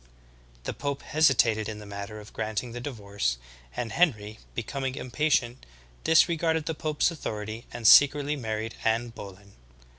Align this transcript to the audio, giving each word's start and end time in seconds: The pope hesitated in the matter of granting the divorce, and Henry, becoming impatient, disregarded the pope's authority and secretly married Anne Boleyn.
The 0.63 0.73
pope 0.73 1.03
hesitated 1.03 1.69
in 1.69 1.77
the 1.77 1.85
matter 1.85 2.19
of 2.19 2.33
granting 2.33 2.71
the 2.71 2.79
divorce, 2.81 3.37
and 3.77 3.91
Henry, 3.91 4.39
becoming 4.55 4.95
impatient, 4.95 5.63
disregarded 6.03 6.65
the 6.65 6.73
pope's 6.73 7.11
authority 7.11 7.67
and 7.71 7.85
secretly 7.85 8.35
married 8.35 8.73
Anne 8.83 9.09
Boleyn. 9.09 9.51